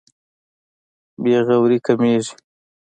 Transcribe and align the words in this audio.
بې 1.21 1.37
غوري 1.45 1.77
کمېږي. 1.85 2.33